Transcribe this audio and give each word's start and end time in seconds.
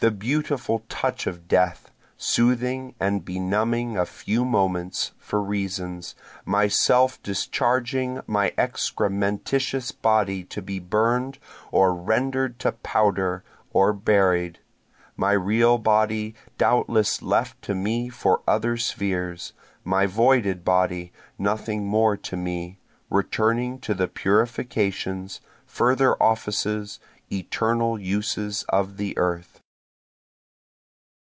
The 0.00 0.10
beautiful 0.10 0.84
touch 0.90 1.26
of 1.26 1.48
Death, 1.48 1.90
soothing 2.18 2.94
and 3.00 3.24
benumbing 3.24 3.96
a 3.96 4.04
few 4.04 4.44
moments, 4.44 5.12
for 5.18 5.40
reasons, 5.40 6.14
Myself 6.44 7.22
discharging 7.22 8.20
my 8.26 8.50
excrementitious 8.58 9.92
body 9.92 10.44
to 10.44 10.60
be 10.60 10.78
burn'd, 10.78 11.38
or 11.72 11.94
render'd 11.94 12.58
to 12.58 12.72
powder, 12.72 13.44
or 13.72 13.94
buried, 13.94 14.58
My 15.16 15.32
real 15.32 15.78
body 15.78 16.34
doubtless 16.58 17.22
left 17.22 17.62
to 17.62 17.74
me 17.74 18.10
for 18.10 18.42
other 18.46 18.76
spheres, 18.76 19.54
My 19.84 20.04
voided 20.04 20.66
body 20.66 21.14
nothing 21.38 21.86
more 21.86 22.18
to 22.18 22.36
me, 22.36 22.78
returning 23.08 23.78
to 23.80 23.94
the 23.94 24.08
purifications, 24.08 25.40
further 25.64 26.22
offices, 26.22 27.00
eternal 27.32 27.98
uses 27.98 28.64
of 28.68 28.98
the 28.98 29.16
earth. 29.16 29.60